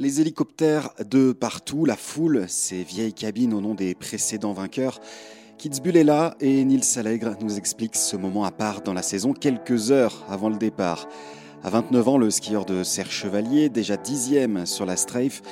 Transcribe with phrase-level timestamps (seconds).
[0.00, 5.00] Les hélicoptères de partout, la foule, ces vieilles cabines au nom des précédents vainqueurs.
[5.58, 9.32] Kitzbühel est là et Nils Allègre nous explique ce moment à part dans la saison
[9.32, 11.08] quelques heures avant le départ.
[11.64, 15.42] À 29 ans, le skieur de Serre Chevalier, déjà dixième sur la Strafe,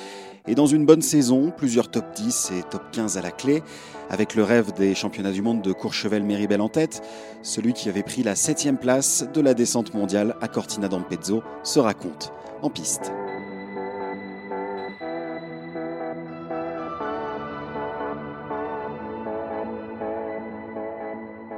[0.47, 3.63] est dans une bonne saison, plusieurs top 10 et top 15 à la clé,
[4.09, 7.01] avec le rêve des championnats du monde de Courchevel-Méribel en tête.
[7.43, 11.79] Celui qui avait pris la septième place de la descente mondiale à Cortina d'Ampezzo se
[11.79, 13.11] raconte en piste.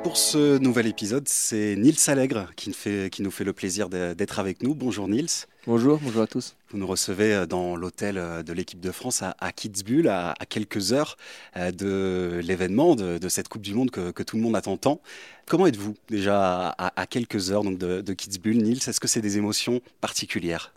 [0.09, 2.71] Pour ce nouvel épisode, c'est Nils Allègre qui,
[3.19, 4.73] nous fait le plaisir d'être avec nous.
[4.73, 5.45] Bonjour Nils.
[5.67, 6.55] Bonjour, bonjour à tous.
[6.71, 10.93] Vous nous recevez euh, dans l'hôtel euh, de l'équipe de France à, Kitzbühel, à, quelques
[10.93, 11.15] heures
[11.57, 14.99] euh, de l'événement, de, cette Coupe du Monde que, tout le monde attend tant.
[15.45, 18.89] Comment êtes-vous déjà à, quelques heures donc de, de Kitzbühel, Nils?
[18.89, 20.73] Est-ce que c'est des émotions particulières?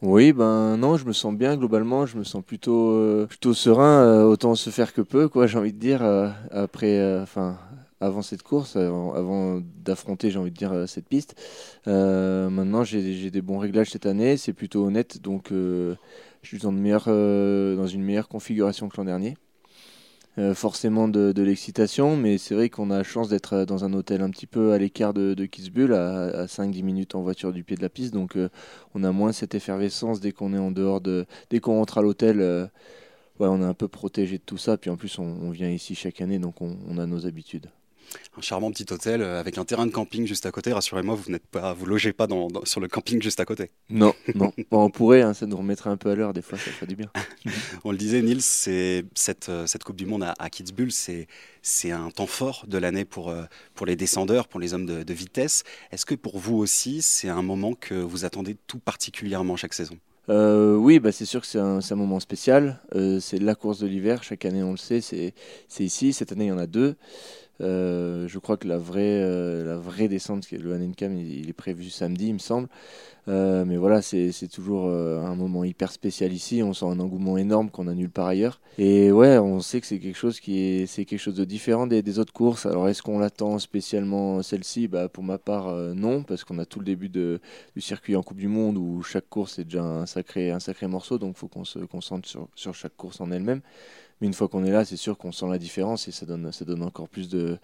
[0.00, 4.54] Oui, ben non, je me sens bien globalement, je me sens plutôt plutôt serein, autant
[4.54, 6.02] se faire que peu, quoi, j'ai envie de dire.
[6.50, 7.58] après, enfin,
[8.00, 11.34] avant cette course, avant, d'affronter, j'ai envie de dire, euh, cette piste.
[11.86, 15.94] Euh, maintenant, j'ai des bons réglages cette année, c'est plutôt honnête, donc euh,
[16.42, 19.36] je suis dans, une meilleure configuration que l'an dernier.
[20.54, 24.30] forcément de, l'excitation, mais c'est vrai qu'on a la chance d'être dans un hôtel un
[24.30, 27.82] petit peu à l'écart de, de Kitzbühel, à, 5-10 minutes en voiture du pied de
[27.82, 28.38] la piste, donc
[28.94, 31.26] on a moins cette effervescence dès qu'on est en dehors de...
[31.50, 32.70] Dès qu'on rentre à l'hôtel,
[33.38, 36.22] on est un peu protégé de tout ça, puis en plus on, vient ici chaque
[36.22, 37.70] année, donc on a nos habitudes
[38.36, 40.72] un charmant petit hôtel euh, avec un terrain de camping juste à côté.
[40.72, 43.70] Rassurez-moi, vous n'êtes pas, vous logez pas dans, sur le camping juste à côté.
[43.88, 44.52] Non, non.
[44.70, 46.96] on pourrait, hein, ça nous remettrait un peu à l'heure des fois, ça ferait du
[46.96, 47.10] bien.
[47.84, 51.26] on le disait, Nils, c'est cette, euh, cette Coupe du Monde à, à Kitzbühel, c'est
[51.62, 53.44] c'est un temps fort de l'année pour, euh,
[53.74, 55.62] pour les descendeurs, pour les hommes de, vitesse.
[55.92, 59.96] Est-ce que pour vous aussi, c'est un moment que vous attendez tout particulièrement chaque saison?
[60.28, 62.80] Oui, bah c'est sûr que c'est un, un, moment spécial.
[63.20, 64.22] c'est la course de l'hiver.
[64.22, 65.34] Chaque année, on le sait, c'est
[65.80, 66.12] ici.
[66.12, 66.94] Cette année, il y en a deux.
[67.60, 72.28] Euh, je crois que la vraie, euh, descente, le Hanenkam, il, il, est prévu samedi,
[72.28, 72.68] il me semble.
[73.28, 76.62] Euh, mais voilà, c'est toujours un moment hyper spécial ici.
[76.62, 78.60] On sent un engouement énorme qu'on a nulle part ailleurs.
[78.78, 82.66] Et ouais, on sait que c'est quelque chose de différent des, autres courses.
[82.66, 84.88] Alors est-ce qu'on l'attend spécialement celle-ci?
[84.88, 87.40] Bah, Pour ma part, non, parce qu'on a tout le début du
[87.78, 90.52] circuit en Coupe du Monde où chaque course est déjà un sacré,
[90.88, 91.18] morceau.
[91.18, 93.60] Donc il faut qu'on se concentre sur chaque course en elle-même.
[94.20, 96.52] Mais une fois qu'on est là, c'est sûr qu'on sent la différence et ça donne,
[96.52, 97.58] ça donne encore plus de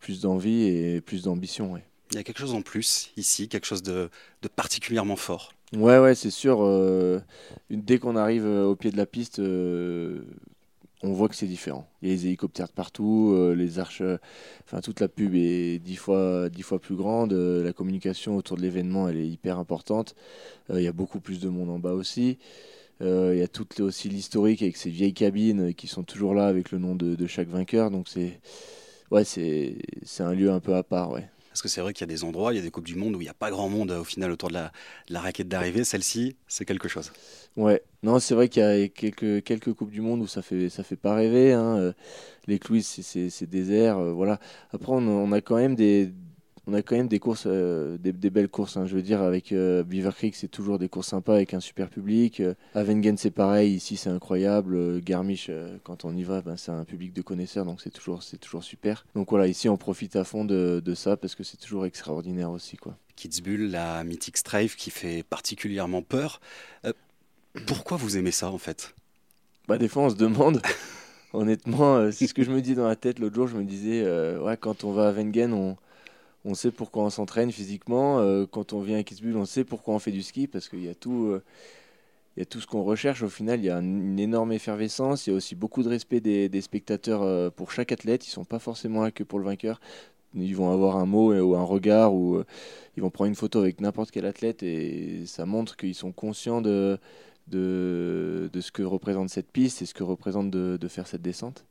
[0.00, 1.76] plus d'envie et plus d'ambition.
[2.10, 4.10] Il y a quelque chose en plus ici, quelque chose de,
[4.42, 5.52] de particulièrement fort.
[5.72, 6.58] Ouais, ouais, c'est sûr.
[6.62, 7.20] Euh,
[7.70, 10.22] dès qu'on arrive euh, au pied de la piste, euh,
[11.02, 11.88] on voit que c'est différent.
[12.02, 14.02] Il y a les hélicoptères de partout, les arches,
[14.66, 17.32] enfin toute la pub est dix fois, dix fois plus grande.
[17.32, 20.14] la communication autour de l'événement, elle est hyper importante.
[20.68, 22.36] il y a beaucoup plus de monde en bas aussi.
[23.02, 26.46] Euh, il y a tout aussi l'historique avec ces vieilles cabines qui sont toujours là
[26.46, 27.90] avec le nom de, chaque vainqueur.
[27.90, 28.40] Donc c'est
[29.10, 29.76] ouais, c'est
[30.20, 31.10] un lieu un peu à part.
[31.10, 31.28] Ouais.
[31.50, 32.94] Parce que c'est vrai qu'il y a des endroits, il y a des Coupes du
[32.94, 34.72] Monde où il n'y a pas grand monde au final autour de la,
[35.08, 35.82] la raquette d'arrivée.
[35.82, 37.10] Celle-ci, c'est quelque chose.
[37.56, 40.68] Ouais, non, c'est vrai qu'il y a quelques, quelques Coupes du Monde où ça fait,
[40.68, 41.52] ça fait pas rêver.
[41.52, 41.76] Hein.
[41.76, 41.92] Euh,
[42.46, 43.98] les Clouis, c'est désert.
[43.98, 44.38] Euh, voilà.
[44.72, 46.12] Après, on, a quand même des,
[46.66, 48.76] on a quand même des courses, euh, des, belles courses.
[48.76, 48.86] Hein.
[48.86, 51.88] Je veux dire, avec euh, Beaver Creek, c'est toujours des courses sympas avec un super
[51.88, 52.40] public.
[52.40, 53.74] Euh, Avengen, c'est pareil.
[53.74, 55.00] Ici, c'est incroyable.
[55.00, 55.50] Garmisch,
[55.84, 58.62] quand on y va, ben, c'est un public de connaisseurs, donc c'est toujours, c'est toujours
[58.62, 59.06] super.
[59.14, 62.76] Donc voilà, ici, on profite à fond de, ça parce que c'est toujours extraordinaire aussi,
[62.76, 62.96] quoi.
[63.16, 66.40] Kitzbühel, la mythique Strife qui fait particulièrement peur.
[67.66, 68.94] pourquoi vous aimez ça, en fait?
[69.68, 70.60] Bah, des fois, on se demande.
[71.32, 73.20] Honnêtement, c'est ce que je me dis dans la tête.
[73.20, 74.04] L'autre jour, je me disais,
[74.38, 75.76] ouais, quand on va à Wengen, on
[76.44, 78.20] on sait pourquoi on s'entraîne physiquement.
[78.20, 80.84] Euh, quand on vient à Kitzbühel, on sait pourquoi on fait du ski parce qu'il
[80.84, 81.42] y a tout, euh,
[82.36, 83.22] il y a tout ce qu'on recherche.
[83.22, 85.26] Au final, il y a une énorme effervescence.
[85.26, 88.26] Il y a aussi beaucoup de respect des, spectateurs euh, pour chaque athlète.
[88.26, 89.80] Ils sont pas forcément là que pour le vainqueur.
[90.34, 92.42] ils vont avoir un mot ou un regard ou
[92.96, 96.60] ils vont prendre une photo avec n'importe quel athlète et ça montre qu'ils sont conscients
[96.62, 96.98] de,
[97.52, 101.66] ce que représente cette piste et ce que représente de faire cette descente.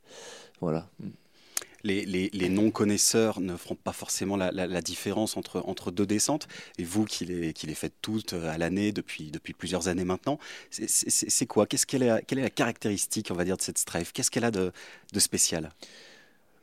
[0.60, 0.88] Voilà
[1.84, 6.48] les, non-connaisseurs ne feront pas forcément la, différence entre, entre deux descentes.
[6.78, 10.38] Et vous qui les, qui les faites toutes à l'année depuis, depuis plusieurs années maintenant,
[10.70, 11.66] c'est quoi?
[11.66, 14.44] Qu'est-ce qu'elle est, Quelle est la caractéristique, on va dire, de cette Strife Qu'est-ce qu'elle
[14.44, 14.72] a de,
[15.18, 15.70] spécial?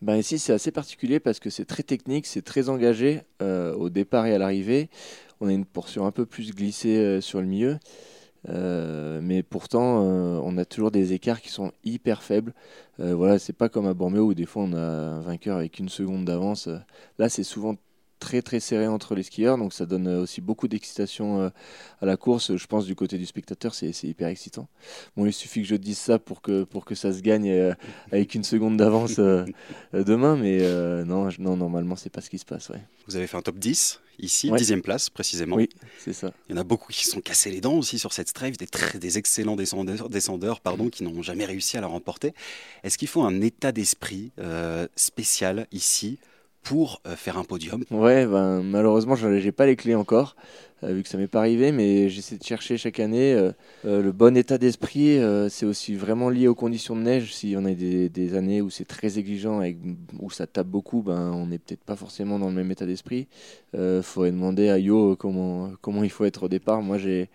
[0.02, 3.90] Ben ici, c'est assez particulier parce que c'est très technique, c'est très engagé euh, au
[3.90, 4.90] départ et à l'arrivée.
[5.40, 7.80] On a une portion un peu plus glissée euh, sur le milieu.
[8.50, 12.54] Euh, mais pourtant, euh, on a toujours des écarts qui sont hyper faibles.
[13.00, 15.80] Euh, voilà, c'est pas comme à Bormio où des fois on a un vainqueur avec
[15.80, 16.70] une seconde d'avance.
[17.20, 17.76] Là, c'est souvent
[18.20, 21.52] très très serré entre les skieurs, donc ça donne aussi beaucoup d'excitation
[22.02, 22.56] à la course.
[22.56, 24.68] Je pense du côté du spectateur, c'est hyper excitant.
[25.16, 27.76] Bon, il suffit que je dise ça pour que, pour que ça se gagne
[28.12, 29.18] avec une seconde d'avance
[29.94, 30.58] demain, mais
[31.06, 32.72] non, non, normalement, c'est pas ce qui se passe.
[33.08, 35.56] Vous avez fait un top 10 ici, 10 dixième place précisément.
[35.56, 35.70] Oui,
[36.00, 36.32] c'est ça.
[36.50, 38.68] Il y en a beaucoup qui sont cassés les dents aussi sur cette strafe, des,
[38.68, 42.34] très, des excellents descendeurs, descendeurs pardon, qui n'ont jamais réussi à la remporter.
[42.84, 44.32] Est-ce qu'il faut un état d'esprit
[44.96, 46.20] spécial ici
[46.64, 50.36] pour euh, faire un podium Ouais, ben, malheureusement, je n'ai pas les clés encore,
[50.84, 54.12] euh, vu que ça m'est pas arrivé, mais j'essaie de chercher chaque année euh, le
[54.12, 55.20] bon état d'esprit.
[55.50, 57.34] c'est aussi vraiment lié aux conditions de neige.
[57.34, 59.78] Si on a des, des années où c'est très exigeant, et
[60.20, 63.28] où ça tape beaucoup, ben, on n'est peut-être pas forcément dans le même état d'esprit.
[63.74, 66.82] Il faudrait demander à Yo comment, comment il faut être au départ.
[66.82, 67.30] Moi, j'ai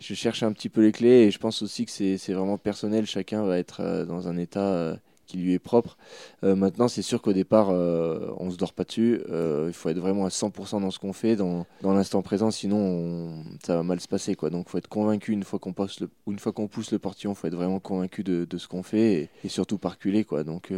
[0.00, 3.04] je cherche un petit peu les clés et je pense aussi que c'est vraiment personnel.
[3.04, 4.96] Chacun va être dans un état
[5.30, 5.96] qui lui est propre.
[6.42, 9.20] Euh, maintenant, c'est sûr qu'au départ, euh, on se dort pas dessus.
[9.30, 12.50] Euh, il faut être vraiment à 100% dans ce qu'on fait, dans, dans l'instant présent,
[12.50, 14.34] sinon ça va mal se passer.
[14.34, 14.50] Quoi.
[14.50, 16.98] Donc, il faut être convaincu une fois qu'on passe le, une fois qu'on pousse le
[16.98, 20.24] portillon, il faut être vraiment convaincu de, ce qu'on fait et, surtout par culer.
[20.24, 20.42] Quoi.
[20.42, 20.72] Donc,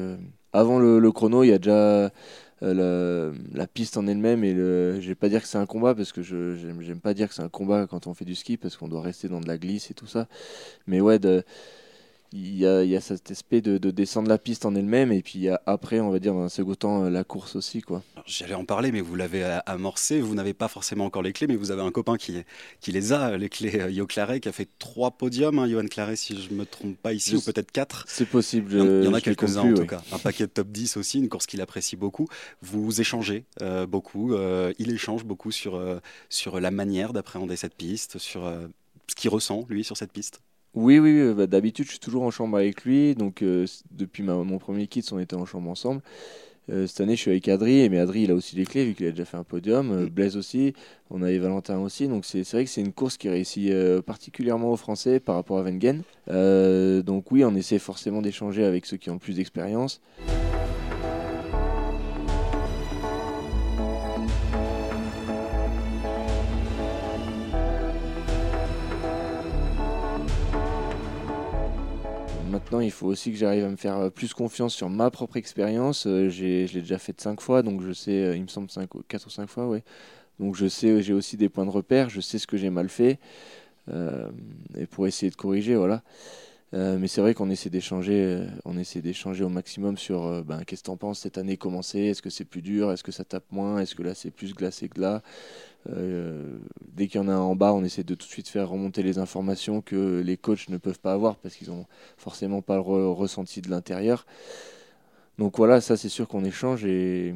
[0.53, 2.11] avant le, chrono, il y a déjà
[2.61, 6.21] la, piste en elle-même et je vais pas dire que c'est un combat parce que
[6.21, 8.89] je j'aime pas dire que c'est un combat quand on fait du ski parce qu'on
[8.89, 10.29] doit rester dans de la glisse et tout ça.
[10.87, 11.43] Mais ouais, de
[12.33, 15.13] il y, a, il y a, cet aspect de, de, descendre la piste en elle-même
[15.13, 17.83] et puis après, on va dire, dans un second temps, euh, la course aussi.
[17.83, 18.03] quoi.
[18.27, 20.21] J'allais en parler, mais vous l'avez amorcé.
[20.21, 22.43] Vous n'avez pas forcément encore les clés, mais vous avez un copain qui,
[22.81, 23.81] qui les a, les clés.
[23.81, 25.59] Euh, Yo Claret, qui a fait trois podiums.
[25.59, 28.05] Hein, Johan Claret, si je ne me trompe pas ici, ou peut-être quatre.
[28.09, 28.73] C'est possible.
[28.73, 30.03] Il y en, a quelques-uns en tout cas.
[30.13, 32.29] Un paquet de top 10 aussi, une course qu'il apprécie beaucoup.
[32.63, 34.35] Vous échangez euh, beaucoup.
[34.79, 35.81] il échange beaucoup sur,
[36.29, 38.51] sur la manière d'appréhender cette piste, sur
[39.07, 40.41] ce qu'il ressent, lui, sur cette piste.
[40.75, 43.15] Oui, oui, bah, d'habitude, je suis toujours en chambre avec lui.
[43.15, 46.01] Donc, euh, depuis mon premier kit, on était en chambre ensemble.
[46.71, 48.95] Euh, cette année, je suis avec Adri, mais Adri, il a aussi les clés, vu
[48.95, 49.91] qu'il a déjà fait un podium.
[49.91, 50.09] Euh, mm.
[50.09, 50.73] Blaise aussi,
[51.11, 52.09] on avait Valentin aussi.
[52.09, 53.71] Donc, c'est vrai que c'est une course qui réussit
[54.07, 56.03] particulièrement aux Français par rapport à Wengen.
[57.03, 60.01] donc, oui, on essaie forcément d'échanger avec ceux qui ont le plus d'expérience.
[72.73, 75.37] Maintenant, il faut aussi que j'arrive à me faire euh, plus confiance sur ma propre
[75.37, 76.07] expérience.
[76.07, 76.43] Euh, je
[76.73, 78.69] l'ai déjà fait cinq fois, donc je sais, euh, il me semble
[79.09, 79.85] 4 ou 5 fois, ouais.
[80.41, 82.89] Donc je sais, j'ai aussi des points de repère, je sais ce que j'ai mal
[82.89, 83.19] fait,
[84.79, 86.03] et pour essayer de corriger, voilà.
[86.73, 90.87] Mais c'est vrai qu'on essaie d'échanger, on essaie d'échanger au maximum sur ben, qu'est-ce que
[90.87, 93.45] tu en penses cette année commencé, est-ce que c'est plus dur, est-ce que ça tape
[93.51, 95.23] moins, est-ce que là c'est plus glacé que là.
[95.91, 96.59] Euh,
[96.95, 98.69] dès qu'il y en a un en bas, on essaie de tout de suite faire
[98.69, 101.87] remonter les informations que les coachs ne peuvent pas avoir parce qu'ils n'ont
[102.17, 104.27] forcément pas le ressenti de l'intérieur.
[105.39, 107.35] Donc voilà, ça c'est sûr qu'on échange et,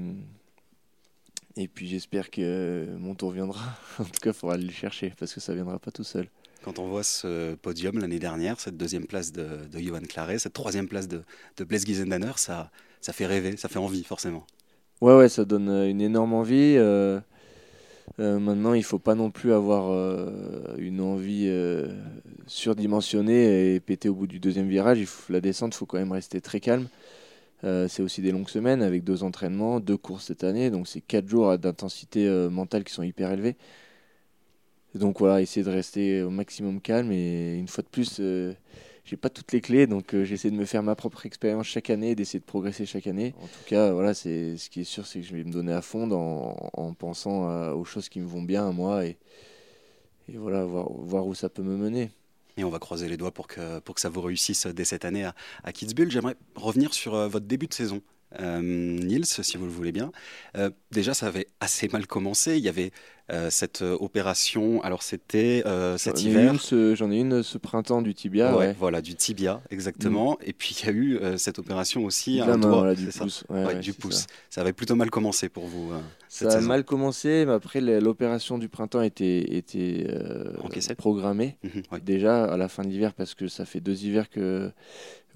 [1.57, 3.61] et puis j'espère que mon tour viendra.
[3.99, 6.29] en tout cas, il faudra aller le chercher parce que ça viendra pas tout seul.
[6.67, 10.89] Quand on voit ce podium l'année dernière, cette deuxième place de, Johan Claret, cette troisième
[10.89, 11.23] place de,
[11.57, 14.45] de Blaise Giesendanner, ça, ça fait rêver, ça fait envie forcément.
[15.01, 16.75] Ouais, ouais, ça donne une énorme envie.
[16.77, 17.21] Euh,
[18.19, 21.87] euh, maintenant, il faut pas non plus avoir euh, une envie euh,
[22.49, 25.07] surdimensionnée et péter au bout du deuxième virage.
[25.29, 26.89] La descente, il faut quand même rester très calme.
[27.63, 31.29] c'est aussi des longues semaines avec deux entraînements, deux courses cette année, donc c'est quatre
[31.29, 33.31] jours d'intensité mentale qui sont hyper
[34.97, 38.21] Donc voilà, essayer de rester au maximum calme et une fois de plus,
[39.07, 41.91] j'ai pas toutes les clés, donc euh, j'essaie de me faire ma propre expérience chaque
[41.91, 43.35] année d'essayer de progresser chaque année.
[43.41, 45.73] En tout cas, voilà, c'est ce qui est sûr, c'est que je vais me donner
[45.73, 49.17] à fond en, pensant aux choses qui me vont bien à moi et,
[50.29, 52.11] et voilà, voir, voir, où ça peut me mener.
[52.57, 55.05] Et on va croiser les doigts pour que, pour que ça vous réussisse dès cette
[55.05, 56.11] année à, à Kitzbühel.
[56.11, 58.01] J'aimerais revenir sur euh, votre début de saison.
[58.41, 60.13] Euh, Niels, si vous le voulez bien.
[60.91, 62.57] déjà, ça avait assez mal commencé.
[62.57, 62.93] Il y avait
[63.33, 64.81] euh, cette euh, opération.
[64.83, 66.55] Alors c'était euh, cet hiver.
[66.95, 68.57] J'en ai une ce printemps du tibia.
[68.57, 70.35] Ouais, Voilà, du tibia, exactement.
[70.35, 70.45] Mm.
[70.45, 73.45] Et puis il y a eu cette opération aussi à doigt, du pouce.
[73.81, 74.27] du pouce.
[74.49, 74.61] Ça.
[74.61, 75.91] avait plutôt mal commencé pour vous.
[76.29, 80.07] ça a mal commencé, mais après l'opération du printemps était, était
[80.97, 84.71] programmée mhm, déjà à la fin de l'hiver parce que ça fait deux hivers que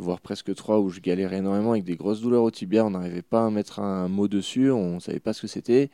[0.00, 2.85] voire presque trois, où je galérais énormément avec des grosses douleurs au tibia.
[2.85, 5.90] On n'arrivait pas à mettre un, mot dessus, on ne savait pas ce que c'était.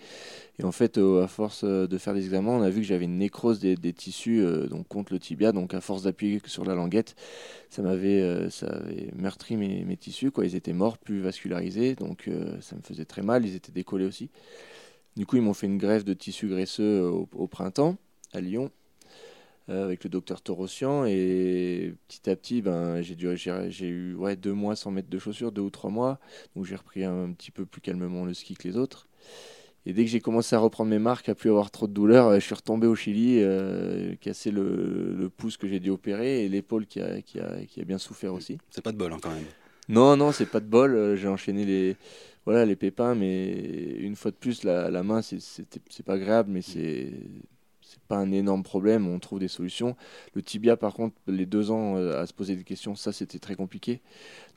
[0.58, 2.86] Et en fait, euh, à force euh, de faire des examens, on a vu que
[2.86, 5.52] j'avais une nécrose des, tissus euh, donc contre le tibia.
[5.52, 7.14] Donc, à force d'appuyer sur la languette,
[7.68, 10.30] ça m'avait ça avait meurtri mes, tissus.
[10.30, 10.46] Quoi.
[10.46, 11.94] Ils étaient morts, plus vascularisés.
[11.94, 13.44] Donc, ça me faisait très mal.
[13.44, 14.30] Ils étaient décollés aussi.
[15.16, 17.96] Du coup, ils m'ont fait une greffe de tissus graisseux au printemps
[18.32, 18.70] à Lyon.
[19.68, 21.06] Euh, avec le docteur Torossian.
[21.06, 25.18] Et petit à petit, ben, j'ai, dû, j'ai, eu ouais, deux mois sans mettre de
[25.18, 26.20] chaussures, deux ou trois mois.
[26.54, 29.08] Donc j'ai repris un, petit peu plus calmement le ski que les autres.
[29.84, 32.32] Et dès que j'ai commencé à reprendre mes marques, à plus avoir trop de douleur,
[32.34, 36.86] je suis retombé au Chili, euh, cassé le, pouce que j'ai dû opérer et l'épaule
[36.86, 38.58] qui a, qui, a, qui a bien souffert aussi.
[38.70, 39.44] C'est pas de bol hein, quand même.
[39.88, 40.94] Non, non, c'est pas de bol.
[40.94, 41.96] Euh, j'ai enchaîné les,
[42.44, 43.50] voilà, les pépins, mais
[43.98, 47.12] une fois de plus, la, la main, c'est, c'est pas agréable, mais c'est
[48.08, 49.96] pas un énorme problème, on trouve des solutions.
[50.34, 53.38] Le tibia, par contre, les deux ans euh, à se poser des questions, ça c'était
[53.38, 54.00] très compliqué.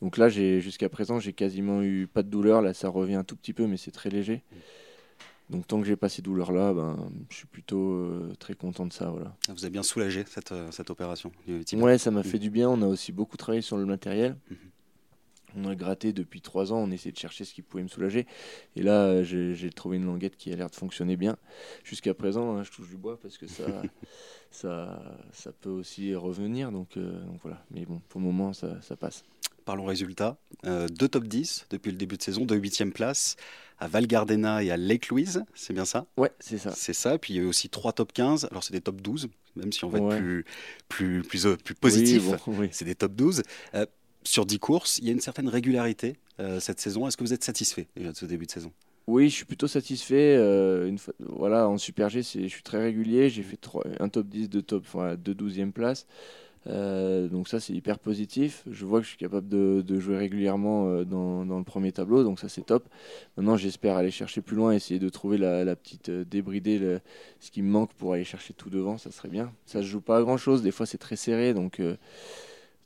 [0.01, 2.61] Donc là, j'ai jusqu'à présent, j'ai quasiment eu pas de douleur.
[2.61, 4.43] Là, ça revient un tout petit peu, mais c'est très léger.
[5.49, 8.93] Donc tant que j'ai pas ces douleurs-là, ben, je suis plutôt euh, très content de
[8.93, 9.09] ça.
[9.09, 9.35] Voilà.
[9.49, 11.31] Vous avez bien soulagé cette, euh, cette opération
[11.73, 12.69] Ouais, ça m'a fait du bien.
[12.69, 14.37] On a aussi beaucoup travaillé sur le matériel.
[14.49, 14.57] Mhm.
[15.55, 18.27] On a gratté depuis trois ans, on essayait de chercher ce qui pouvait me soulager.
[18.75, 21.37] Et là, euh, j'ai trouvé une languette qui a l'air de fonctionner bien.
[21.83, 23.63] Jusqu'à présent, hein, je touche du bois parce que ça,
[24.51, 25.01] ça,
[25.33, 26.71] ça peut aussi revenir.
[26.71, 27.63] Donc, euh, donc, voilà.
[27.71, 29.23] Mais bon, pour le moment, ça, ça passe.
[29.65, 30.37] Parlons résultats.
[30.65, 33.35] Euh, deux top 10 depuis le début de saison, deux huitièmes places
[33.77, 36.05] à Val Gardena et à Lake Louise, c'est bien ça?
[36.17, 36.71] Ouais, c'est ça.
[36.75, 37.17] C'est ça.
[37.17, 38.47] Puis il y a eu aussi trois top 15.
[38.51, 40.43] Alors c'est des top 12, même si on va être plus,
[40.89, 42.23] plus, plus, plus positif.
[42.71, 43.43] C'est des top 12
[44.23, 47.07] sur 10 courses, il y a une certaine régularité euh, cette saison.
[47.07, 48.71] Est-ce que vous êtes satisfait déjà de ce début de saison?
[49.07, 50.35] Oui, je suis plutôt satisfait.
[50.37, 53.29] Euh, voilà, en Super G, je suis très régulier.
[53.29, 53.59] J'ai fait
[53.99, 56.05] un top 10, deux, top, enfin, deux 12e places.
[56.67, 58.63] Euh, donc ça c'est hyper positif.
[58.69, 62.49] Je vois que je suis capable de, jouer régulièrement dans, le premier tableau, donc ça
[62.49, 62.87] c'est top.
[63.37, 66.99] Maintenant j'espère aller chercher plus loin, essayer de trouver la, petite débridée,
[67.39, 69.51] ce qui me manque pour aller chercher tout devant, ça serait bien.
[69.65, 71.81] Ça se joue pas à grand chose, des fois c'est très serré, donc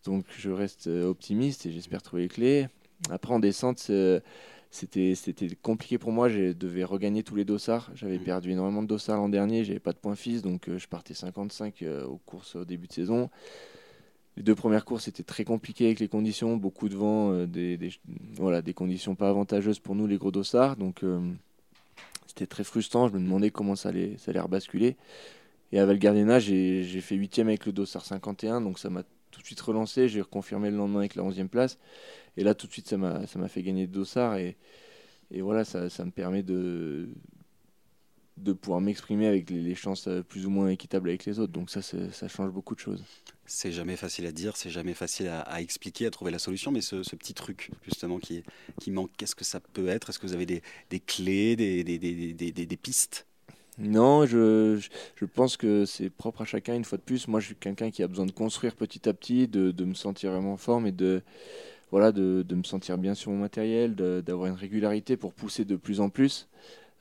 [0.04, 2.68] donc je reste euh, optimiste et j'espère trouver les clés.
[3.10, 4.20] Après en descente, euh,
[4.72, 5.16] c'était
[5.62, 6.30] compliqué pour moi.
[6.30, 7.92] Je devais regagner tous les dossards.
[7.96, 8.24] J'avais mm.
[8.24, 9.64] perdu énormément de dossards l'an dernier.
[9.64, 12.94] J'avais pas de points fils, donc euh, je partais 55 aux courses au début de
[12.94, 13.30] saison.
[14.36, 17.78] Les deux premières courses étaient très compliquées avec les conditions, beaucoup de vent, des,
[18.34, 20.76] voilà, des conditions pas avantageuses pour nous les gros dossards.
[20.76, 21.04] Donc
[22.26, 23.08] c'était très frustrant.
[23.10, 24.98] Je me demandais comment ça allait, ça allait rebasculer.
[25.72, 29.04] Et à Valgardena, j'ai fait huitième avec le dossard 51, donc ça m'a
[29.34, 30.08] tout de suite relancé.
[30.08, 31.78] J'ai reconfirmé le lendemain avec la 11e place.
[32.38, 34.38] Et là, tout de suite, ça m'a fait gagner de dossard.
[34.38, 34.56] Et,
[35.32, 37.10] et voilà, ça, ça, me permet de,
[38.38, 41.52] de pouvoir m'exprimer avec les, chances euh, plus ou moins équitables avec les autres.
[41.52, 43.04] Donc ça, ça change beaucoup de choses.
[43.46, 46.82] C'est jamais facile à dire, c'est jamais facile à, expliquer, à trouver la solution, mais
[46.82, 48.44] ce, petit truc justement qui,
[48.80, 50.10] qui manque, qu'est-ce que ça peut être?
[50.10, 53.28] Est-ce que vous avez des, des clés, des, des, des, des pistes?
[53.80, 54.80] Non, je,
[55.16, 57.28] je, pense que c'est propre à chacun, une fois de plus.
[57.28, 59.94] Moi, je suis quelqu'un qui a besoin de construire petit à petit, de, de me
[59.96, 61.22] sentir vraiment en forme et de,
[61.92, 65.76] voilà, de, de me sentir bien sur mon matériel, d'avoir une régularité pour pousser de
[65.76, 66.48] plus en plus.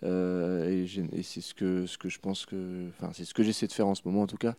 [0.05, 2.89] Euh, et, c'est ce que, ce que je pense que.
[2.91, 4.55] Enfin, c'est ce que j'essaie de faire en ce moment, en tout cas.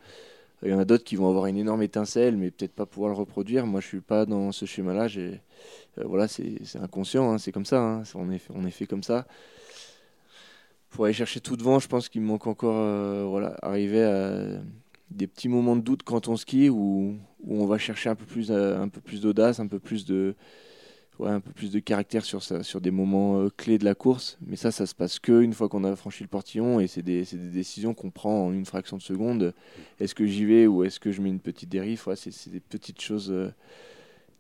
[0.63, 3.09] Il y en a d'autres qui vont avoir une énorme étincelle, mais peut-être pas pouvoir
[3.11, 3.65] le reproduire.
[3.65, 5.07] Moi, je suis pas dans ce schéma-là.
[5.17, 5.35] Euh,
[6.05, 7.81] voilà, c'est inconscient, hein, c'est comme ça.
[7.81, 9.25] Hein, on, est, on est fait comme ça
[10.93, 14.61] pour aller chercher tout devant, je pense qu'il me manque encore euh, voilà, arriver à
[15.09, 18.51] des petits moments de doute quand on skie où, on va chercher un peu plus,
[18.51, 20.35] euh, un peu plus d'audace, un peu plus de
[21.19, 24.37] ouais, un peu plus de caractère sur, sur des moments euh, clés de la course.
[24.45, 27.01] Mais ça, ça se passe que une fois qu'on a franchi le portillon et c'est
[27.01, 29.53] des, des, décisions qu'on prend en une fraction de seconde.
[29.99, 32.07] Est-ce que j'y vais ou est-ce que je mets une petite dérive?
[32.15, 33.33] C'est des petites choses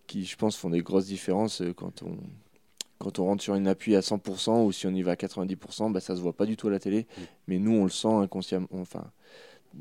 [0.05, 2.17] qui, je pense, font des grosses différences quand on
[3.03, 5.91] quand on rentre sur une appui à 100% ou si on y va à 90%,
[5.91, 7.01] bah, ça se voit pas du tout à la télé.
[7.01, 7.21] Mm.
[7.47, 8.67] Mais nous, on le sent inconsciemment.
[8.71, 9.11] Enfin,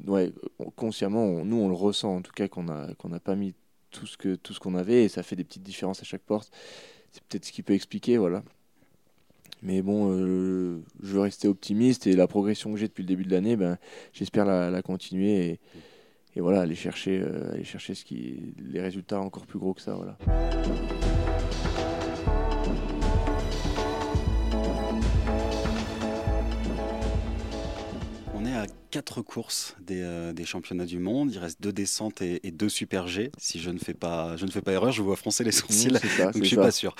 [0.07, 0.33] ouais,
[0.76, 3.55] consciemment, nous, on le ressent en tout cas qu'on n'a qu'on pas mis
[3.91, 6.23] tout ce que tout ce qu'on avait et ça fait des petites différences à chaque
[6.23, 6.50] porte.
[7.12, 8.43] C'est peut-être ce qui peut expliquer, voilà.
[9.62, 13.25] Mais bon, euh, je veux rester optimiste et la progression que j'ai depuis le début
[13.25, 13.79] de l'année, ben,
[14.12, 15.61] j'espère la, continuer et,
[16.35, 19.83] et, voilà, aller chercher, euh, aller chercher ce qui, les résultats encore plus gros que
[19.83, 19.95] ça.
[19.95, 20.19] Voilà.
[28.93, 31.33] Quatre courses des, championnats du monde.
[31.33, 33.33] Il reste deux descentes et, deux super G.
[33.39, 35.89] Si je ne fais pas, je ne fais pas erreur, je vois froncer les sourcils.
[35.89, 36.95] donc je suis pas sûr.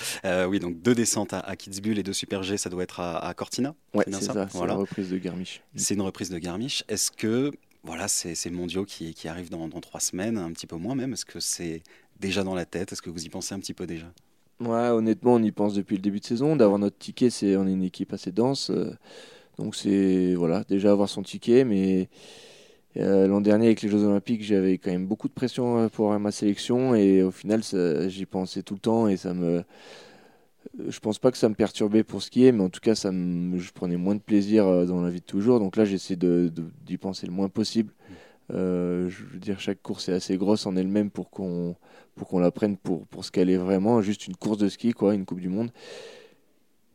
[0.49, 3.77] oui, donc deux descentes à, Kitzbühel et deux super G, ça doit être à, Cortina.
[3.95, 4.49] Ouais, c'est ça.
[4.51, 5.63] C'est la reprise de Garmisch.
[5.77, 6.83] C'est une reprise de Garmisch.
[6.89, 7.53] Est-ce que
[7.85, 11.13] voilà, c'est mondiaux qui, qui arrivent dans, trois semaines, un petit peu moins même.
[11.13, 11.83] Est-ce que c'est
[12.21, 12.93] déjà dans la tête?
[12.93, 14.07] Est-ce que vous y pensez un petit peu déjà?
[14.61, 16.55] Ouais, honnêtement, on y pense depuis le début de saison.
[16.55, 18.71] D'avoir notre ticket, c'est on est une équipe assez dense.
[18.71, 18.97] Euh,
[19.59, 21.65] donc c'est voilà, déjà avoir son ticket.
[21.65, 22.09] Mais
[22.97, 26.19] euh, l'an dernier, avec les Jeux Olympiques, j'avais quand même beaucoup de pression euh, pour
[26.19, 26.95] ma sélection.
[26.95, 27.63] Et au final,
[28.09, 29.09] j'y pensais tout le temps.
[29.09, 29.65] Et ça me.
[30.89, 33.71] Je pense pas que ça me perturbait pour skier, mais en tout cas, ça je
[33.73, 35.59] prenais moins de plaisir dans la vie de toujours.
[35.59, 37.93] Donc là, j'essaie d'y penser le moins possible.
[38.49, 38.55] je
[39.33, 41.77] veux dire, chaque course est assez grosse en elle-même pour qu'on
[42.15, 44.93] pour qu'on la prenne pour, pour ce qu'elle est vraiment, juste une course de ski,
[44.93, 45.71] quoi, une Coupe du Monde.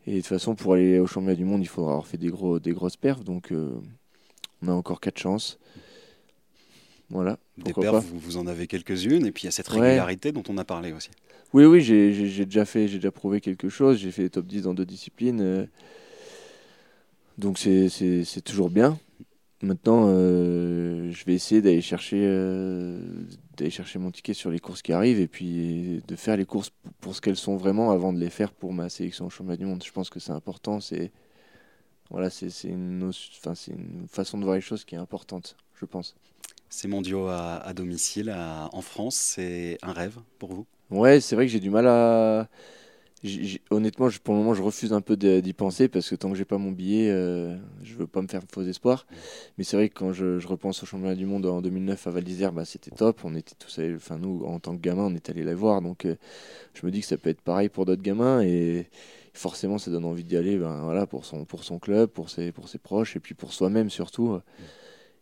[0.08, 2.30] Et de toute façon, pour aller au championnat du monde, il faudra avoir fait des,
[2.30, 3.78] gros, des grosses perfs, donc euh,
[4.62, 5.58] on a encore quatre chances.
[7.10, 7.38] Voilà.
[7.58, 10.42] Des perfs, vous, vous, en avez quelques-unes, et puis il y a cette régularité dont
[10.48, 11.10] on a parlé aussi.
[11.52, 13.98] Oui, oui, j'ai déjà fait, j'ai déjà prouvé quelque chose.
[13.98, 15.66] J'ai fait les top 10 dans deux disciplines, euh,
[17.36, 18.98] donc c'est toujours bien.
[19.60, 23.00] Maintenant, euh, je vais essayer d'aller chercher, euh,
[23.56, 26.70] d'aller chercher mon ticket sur les courses qui arrivent et puis de faire les courses
[27.00, 29.66] pour ce qu'elles sont vraiment avant de les faire pour ma sélection au championnat du
[29.66, 29.82] monde.
[29.84, 30.80] Je pense que c'est important.
[30.80, 31.10] C'est
[32.10, 33.10] voilà, c'est une,
[33.44, 36.14] enfin, une façon de voir les choses qui est importante, je pense.
[36.70, 40.66] Ces mondiaux à, à domicile en France, c'est un rêve pour vous?
[40.90, 42.48] Ouais, c'est vrai que j'ai du mal à
[43.70, 46.44] honnêtement, pour le moment, je refuse un peu d'y penser parce que tant que j'ai
[46.44, 49.06] pas mon billet, euh, je veux pas me faire faux espoirs.
[49.56, 52.24] Mais c'est vrai que quand je, repense au championnat du monde en 2009 à Val
[52.24, 53.20] d'Isère, bah, c'était top.
[53.24, 55.82] On était tous enfin nous, en tant que gamins, on est allés la voir.
[55.82, 56.16] Donc, euh,
[56.74, 58.88] je me dis que ça peut être pareil pour d'autres gamins et
[59.34, 60.56] forcément, ça donne envie d'y aller.
[60.56, 63.52] Ben voilà, pour son pour son club, pour ses pour ses proches et puis pour
[63.52, 64.32] soi-même surtout.
[64.32, 64.42] Euh,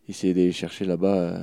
[0.09, 1.37] essayer d'aller chercher là-bas,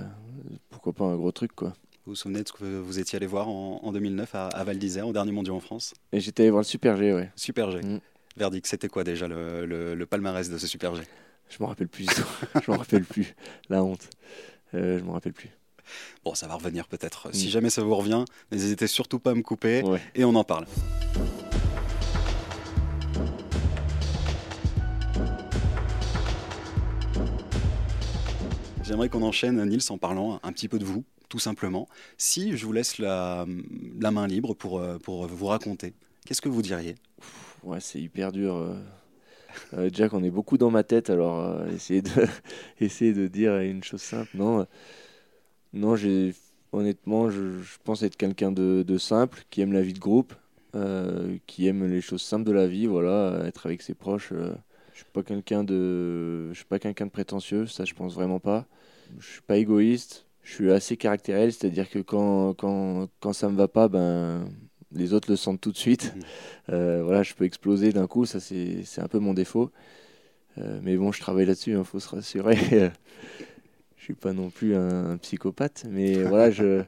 [0.71, 1.75] pourquoi pas un gros truc quoi.
[2.07, 5.09] Vous vous souvenez de ce que vous étiez allé voir en, 2009 à, Val d'Isère,
[5.09, 5.95] au dernier mondial en France?
[6.13, 7.31] J'étais allé voir le Super G, ouais.
[7.35, 7.81] Super G.
[7.81, 8.01] Mm.
[8.37, 11.03] Verdict, c'était quoi déjà le, palmarès de ce Super G?
[11.49, 12.05] Je me rappelle plus
[12.67, 13.35] je me rappelle plus.
[13.71, 14.11] La honte.
[14.75, 15.49] Euh, je me rappelle plus.
[16.25, 17.35] Bon, ça va revenir peut-être.
[17.35, 17.51] Si mm.
[17.51, 19.83] jamais ça vous revient, n'hésitez surtout pas à me couper
[20.15, 20.67] et on en parle.
[28.83, 31.03] J'aimerais qu'on enchaîne, Nils, en parlant un petit peu de vous,
[31.35, 31.89] tout simplement.
[32.17, 35.93] Si je vous laisse la, main libre pour, euh, pour vous raconter,
[36.25, 36.95] qu'est-ce que vous diriez?
[37.65, 38.55] Ouais, c'est hyper dur.
[38.55, 38.77] Euh.
[39.73, 42.11] Euh, déjà qu'on est beaucoup dans ma tête, alors essayer, de,
[42.81, 44.31] essayer de dire une chose simple.
[44.35, 44.65] Non,
[45.73, 45.97] non
[46.71, 50.35] honnêtement, je, pense être quelqu'un de, de, simple, qui aime la vie de groupe,
[51.49, 54.33] qui aime les choses simples de la vie, voilà, être avec ses proches.
[54.33, 58.39] je suis pas quelqu'un de, je suis pas quelqu'un de prétentieux, ça je pense vraiment
[58.39, 58.67] pas.
[59.19, 63.57] Je suis pas égoïste, je suis assez caractériel, c'est-à-dire que quand, quand, quand ça me
[63.57, 64.47] va pas, ben,
[64.93, 66.15] les autres le sentent tout de suite.
[66.15, 66.21] Mmh.
[66.73, 69.71] Euh, voilà, je peux exploser d'un coup, ça c'est un peu mon défaut.
[70.59, 72.57] Euh, mais bon, je travaille là-dessus, il hein, faut se rassurer.
[73.97, 76.83] je suis pas non plus un, psychopathe, mais voilà, je.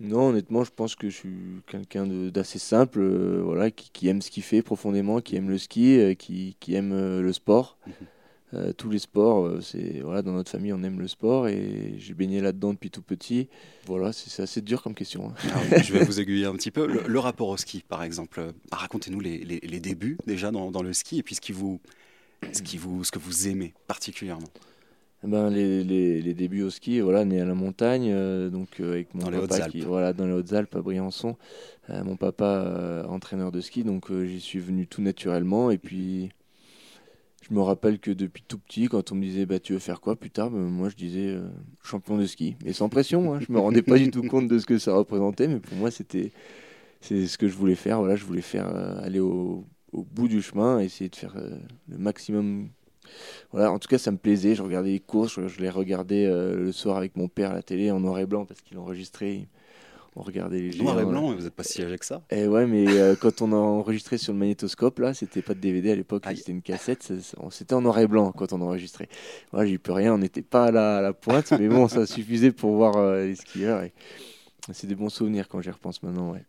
[0.00, 4.22] Non, honnêtement, je pense que je suis quelqu'un d'assez simple, euh, voilà, qui, qui, aime
[4.22, 7.78] ce qu'il fait profondément, qui aime le ski, qui, qui, aime le sport.
[8.54, 11.94] Euh, tous les sports, euh, c'est voilà, dans notre famille on aime le sport et
[11.98, 13.48] j'ai baigné là-dedans depuis tout petit.
[13.86, 15.28] Voilà, c'est assez dur comme question.
[15.28, 15.50] Hein.
[15.54, 16.86] Ah je vais vous aiguiller un petit peu.
[16.86, 20.94] Le, rapport au ski, par exemple, euh, racontez-nous les, les, débuts déjà dans, dans, le
[20.94, 21.80] ski et puis ce, qui vous,
[22.52, 24.48] ce, qui vous, ce que vous aimez particulièrement.
[25.24, 28.14] Eh ben, les, les, les, débuts au ski, voilà, né à la montagne,
[28.50, 31.36] donc avec mon dans papa qui, voilà, dans les Hautes-Alpes à Briançon,
[31.88, 36.30] mon papa entraîneur de ski, donc j'y suis venu tout naturellement et puis
[37.48, 40.00] je me rappelle que depuis tout petit, quand on me disait bah, tu veux faire
[40.00, 41.48] quoi plus tard, bah, moi je disais euh,
[41.82, 42.56] champion de ski.
[42.64, 44.94] Mais sans pression, hein, je me rendais pas du tout compte de ce que ça
[44.94, 46.32] représentait, mais pour moi c'était
[47.00, 47.98] ce que je voulais faire.
[48.00, 51.56] Voilà, je voulais faire euh, aller au, bout du chemin, essayer de faire euh,
[51.88, 52.68] le maximum.
[53.52, 54.54] Voilà, en tout cas ça me plaisait.
[54.54, 57.90] Je regardais les courses, je, les regardais le soir avec mon père à la télé
[57.90, 59.48] en noir et blanc parce qu'il enregistrait
[60.18, 62.22] on regardait les Noir et blanc, vous n'êtes pas si âgé que ça.
[62.30, 65.54] Et eh ouais, mais euh, quand on a enregistré sur le magnétoscope, là, c'était pas
[65.54, 67.12] de DVD à l'époque, c'était une cassette,
[67.50, 69.08] c'était en noir et blanc quand on enregistrait.
[69.52, 72.52] Moi, j'y peux rien, on n'était pas à la, la, pointe, mais bon, ça suffisait
[72.52, 73.82] pour voir euh, les skieurs.
[74.72, 76.44] C'est des bons souvenirs quand j'y repense maintenant, ouais.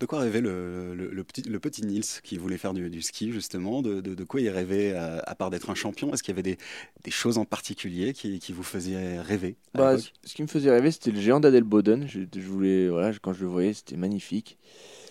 [0.00, 3.80] De quoi rêvait le, le, petit, le petit Nils qui voulait faire du, ski, justement
[3.80, 6.12] de, de, quoi il rêvait, à, part d'être un champion?
[6.12, 6.58] Est-ce qu'il y avait des,
[7.04, 10.90] des, choses en particulier qui, qui vous faisaient rêver bah, Ce qui me faisait rêver,
[10.90, 12.08] c'était le géant d'Adelboden.
[12.08, 14.58] Je, je, voulais, voilà, quand je le voyais, c'était magnifique.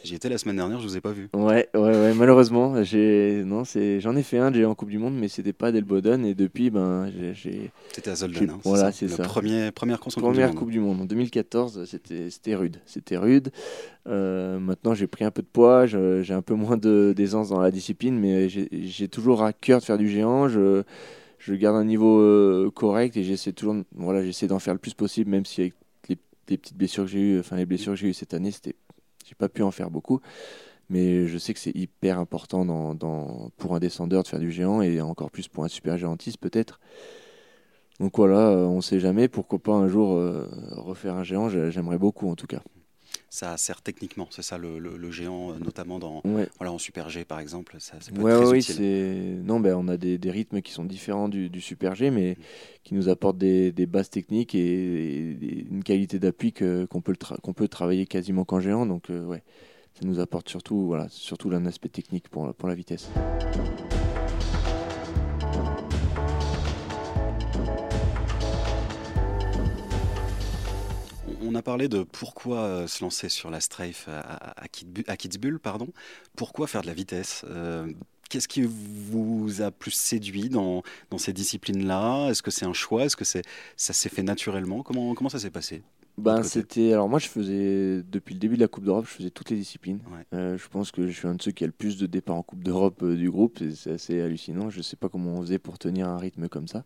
[0.03, 1.29] J'y étais la semaine dernière, je vous ai pas vu.
[1.33, 2.13] Ouais, ouais, ouais.
[2.13, 5.53] Malheureusement, j'ai non, c'est j'en ai fait un j'ai en Coupe du Monde, mais c'était
[5.53, 7.71] pas d'Elboden et depuis, ben, j'ai.
[7.93, 8.49] C'était à Zolden.
[8.49, 9.23] Hein, voilà, c'est ça.
[9.23, 11.01] Premier, première course en première Coupe, Coupe du Monde.
[11.01, 13.51] En 2014, c'était c'était rude, c'était rude.
[14.07, 17.71] Euh, maintenant, j'ai pris un peu de poids, j'ai un peu moins d'aisance dans la
[17.71, 20.49] discipline, mais j'ai toujours à cœur de faire du géant.
[20.49, 20.83] Je
[21.39, 24.93] je garde un niveau euh, correct et j'essaie toujours, voilà, j'essaie d'en faire le plus
[24.93, 25.73] possible, même si avec
[26.07, 28.51] les, les petites blessures que j'ai eues, enfin les blessures que j'ai eues cette année,
[28.51, 28.75] c'était
[29.33, 30.21] j'ai pas pu en faire beaucoup,
[30.89, 32.95] mais je sais que c'est hyper important
[33.57, 36.79] pour un descendeur de faire du géant et encore plus pour un super géantiste peut-être.
[37.99, 41.97] Donc voilà, euh, on sait jamais, pourquoi pas un jour euh, refaire un géant, j'aimerais
[41.97, 42.61] beaucoup en tout cas
[43.33, 44.27] ça sert techniquement.
[44.29, 47.77] C'est ça le, géant, euh, notamment dans, voilà, en Super G par exemple.
[47.79, 50.85] Ça, peut être très oui, c'est non, ben on a des, des, rythmes qui sont
[50.85, 52.43] différents du, du Super G, mais mm.
[52.83, 57.67] qui nous apportent des, des bases techniques et, une qualité d'appui qu'on peut, qu'on peut
[57.67, 58.85] travailler quasiment qu'en géant.
[58.85, 59.41] Donc euh, ouais,
[59.99, 63.09] ça nous apporte surtout voilà, surtout un aspect technique pour, pour la vitesse.
[71.53, 75.87] On a parlé de pourquoi euh, se lancer sur la strafe à, Kitzbühel, pardon.
[76.35, 77.87] Pourquoi faire de la vitesse euh,
[78.29, 80.81] Qu'est-ce qui vous a plus séduit dans,
[81.17, 82.29] ces disciplines-là?
[82.29, 83.05] Est-ce que c'est un choix?
[83.05, 83.41] Est-ce que ça
[83.77, 84.81] s'est fait naturellement?
[84.81, 85.83] Comment, comment ça s'est passé?
[86.17, 89.29] Ben, c'était alors moi je faisais depuis le début de la Coupe d'Europe je faisais
[89.31, 89.99] toutes les disciplines.
[90.35, 92.35] Euh, je pense que je suis un de ceux qui a le plus de départs
[92.35, 94.69] en Coupe d'Europe du groupe c'est assez hallucinant.
[94.69, 96.83] Je sais pas comment on faisait pour tenir un rythme comme ça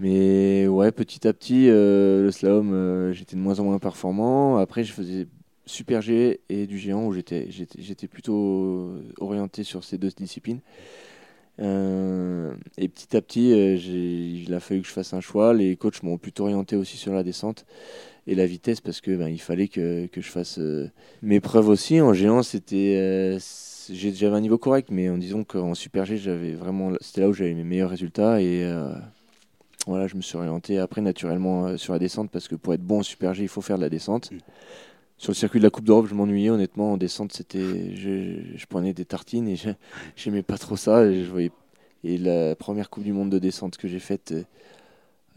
[0.00, 4.56] mais ouais, petit à petit, euh, le slalom, euh, j'étais de moins en moins performant.
[4.56, 5.28] Après, je faisais
[5.66, 10.60] super G et du géant où j'étais, j'étais, plutôt orienté sur ces deux disciplines.
[11.60, 15.54] Euh, et petit à petit, il a fallu que je fasse un choix.
[15.54, 17.64] Les coachs m'ont plutôt orienté aussi sur la descente
[18.26, 20.58] et la vitesse parce que ben, il fallait que, que je fasse
[21.22, 22.00] mes preuves aussi.
[22.00, 23.38] En géant, c'était
[23.90, 27.32] j'avais un niveau correct, mais en disant qu'en super G, j'avais vraiment, c'était là où
[27.32, 28.64] j'avais mes meilleurs résultats et
[29.86, 32.82] voilà, je me suis orienté après naturellement euh, sur la descente parce que pour être
[32.82, 34.30] bon en Super G, il faut faire de la descente.
[34.30, 34.38] Mm.
[35.16, 36.92] Sur le circuit de la Coupe d'Europe, je m'ennuyais honnêtement.
[36.92, 39.56] En descente, c'était, je, prenais des tartines et
[40.16, 41.04] j'aimais pas trop ça.
[41.04, 41.52] Et, je voyais...
[42.02, 44.42] et la première Coupe du Monde de descente que j'ai faite, euh,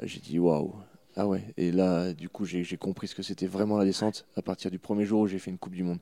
[0.03, 0.73] j'ai dit waouh.
[1.19, 1.41] Ah ouais.
[1.57, 4.77] Et là, du coup, j'ai compris ce que c'était vraiment la descente à partir du
[4.77, 5.97] premier jour où j'ai fait une Coupe du Monde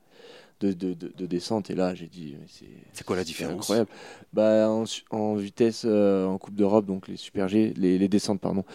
[0.59, 1.69] de, de, de, descente.
[1.69, 2.35] Et là, j'ai dit,
[2.91, 3.89] c'est quoi la différence Incroyable.
[4.33, 4.69] Bah,
[5.11, 8.65] en, vitesse, euh, en Coupe d'Europe, donc les Super G, les, les, descentes, pardon,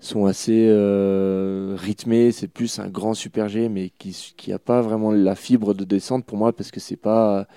[0.00, 2.30] sont assez euh, rythmées.
[2.30, 5.84] C'est plus un grand Super G, mais qui qui a pas vraiment la fibre de
[5.84, 7.48] descente pour moi parce que c'est pas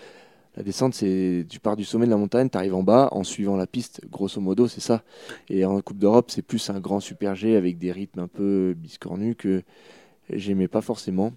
[0.58, 3.24] la descente, c'est tu pars du sommet de la montagne, tu arrives en bas en
[3.24, 5.04] suivant la piste, grosso modo, c'est ça.
[5.50, 8.74] Et en Coupe d'Europe, c'est plus un grand super G avec des rythmes un peu
[8.78, 9.64] biscornus que
[10.30, 11.34] j'aimais pas forcément.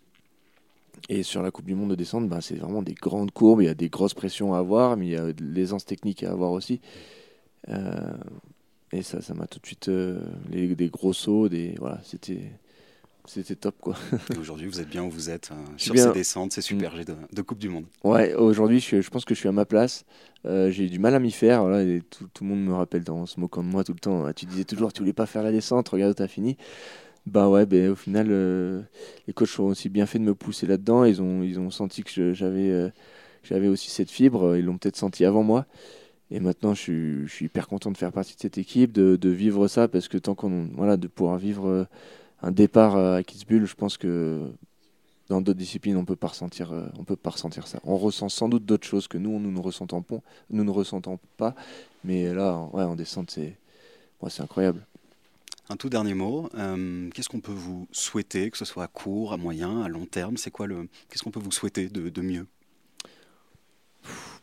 [1.08, 3.66] Et sur la Coupe du Monde de descente, ben, c'est vraiment des grandes courbes, il
[3.66, 6.32] y a des grosses pressions à avoir, mais il y a de l'aisance technique à
[6.32, 6.80] avoir aussi.
[7.68, 8.12] Euh,
[8.92, 9.88] et ça, ça m'a tout de suite.
[9.88, 12.52] Euh, des gros sauts, des, voilà, c'était.
[13.26, 13.96] C'était top quoi.
[14.38, 17.34] aujourd'hui, vous êtes bien où vous êtes hein, sur ces descentes, ces super G mm.
[17.34, 17.86] de, Coupe du Monde.
[18.02, 20.04] Ouais, aujourd'hui, je, je, pense que je suis à ma place.
[20.44, 21.62] Euh, j'ai eu du mal à m'y faire.
[21.62, 23.98] Voilà, et tout, tout, le monde me rappelle en se moquant de moi tout le
[23.98, 24.30] temps.
[24.34, 26.58] Tu disais toujours, tu voulais pas faire la descente, regarde, t'as fini.
[27.26, 28.82] Bah ouais, ben au final, euh,
[29.26, 31.04] les coachs ont aussi bien fait de me pousser là-dedans.
[31.04, 32.90] Ils ont, ils ont senti que j'avais euh,
[33.42, 34.56] j'avais aussi cette fibre.
[34.56, 35.64] Ils l'ont peut-être senti avant moi.
[36.30, 39.16] Et maintenant, je suis, je suis, hyper content de faire partie de cette équipe, de,
[39.16, 40.68] de vivre ça, parce que tant qu'on.
[40.74, 41.86] Voilà, de pouvoir vivre
[42.42, 44.50] un départ à Kitzbühel, je pense que
[45.28, 47.80] dans d'autres disciplines, on peut pas ressentir, on peut pas ressentir ça.
[47.84, 50.04] On ressent sans doute d'autres choses que nous, nous ne ressentons,
[50.50, 51.54] nous ne ressentons pas.
[52.04, 53.56] Mais là, ouais, en descente, c'est
[54.20, 54.84] ouais, incroyable.
[55.70, 56.50] Un tout dernier mot.
[56.56, 60.04] Euh, qu'est-ce qu'on peut vous souhaiter, que ce soit à court, à moyen, à long
[60.04, 60.36] terme?
[60.36, 62.46] C'est quoi le Qu'est-ce qu'on peut vous souhaiter de, mieux?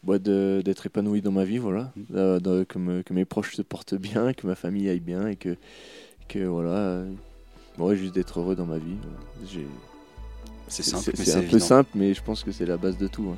[0.04, 1.94] Bah D'être épanoui dans ma vie, voilà.
[1.96, 2.66] Mm.
[2.66, 5.56] que, mes proches se portent bien, que ma famille aille bien et que,
[6.28, 7.04] que voilà.
[7.80, 8.98] Euh, juste d'être heureux dans ma vie.
[10.68, 13.36] C'est simple, c'est un peu simple, mais je pense que c'est la base de tout.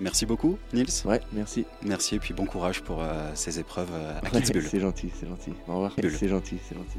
[0.00, 0.86] Merci beaucoup, Nils.
[1.04, 1.64] Ouais, merci.
[1.82, 5.52] Merci et puis bon courage pour euh, ces épreuves euh, à C'est gentil, c'est gentil.
[5.68, 5.92] Au revoir.
[5.96, 6.98] C'est gentil, c'est gentil.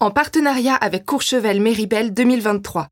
[0.00, 2.88] En partenariat avec Courchevel Méribel 2023.